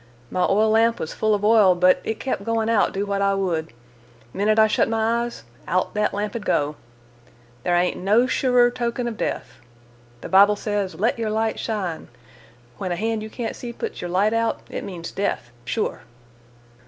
My 0.31 0.47
oil 0.49 0.71
lamp 0.71 0.99
was 0.99 1.13
full 1.13 1.35
of 1.35 1.45
oil, 1.45 1.75
but 1.75 2.01
it 2.03 2.19
kep' 2.19 2.43
goin' 2.43 2.69
out, 2.69 2.91
do 2.91 3.05
what 3.05 3.21
I 3.21 3.35
would. 3.35 3.71
Minute 4.33 4.57
I 4.57 4.65
shet 4.65 4.89
my 4.89 5.25
eyes, 5.25 5.43
out 5.67 5.93
that 5.93 6.11
lamp'd 6.11 6.43
go. 6.43 6.75
There 7.61 7.75
ain't 7.75 7.97
no 7.97 8.25
surer 8.25 8.71
token 8.71 9.07
of 9.07 9.15
death. 9.15 9.59
The 10.21 10.27
Bible 10.29 10.55
sez, 10.55 10.95
Let 10.95 11.19
yer 11.19 11.29
light 11.29 11.59
shine! 11.59 12.07
When 12.79 12.91
a 12.91 12.95
hand 12.95 13.21
you 13.21 13.29
can't 13.29 13.55
see 13.55 13.71
puts 13.73 14.01
yer 14.01 14.07
light 14.07 14.33
out, 14.33 14.61
it 14.71 14.83
means 14.83 15.11
death, 15.11 15.51
sure." 15.65 16.01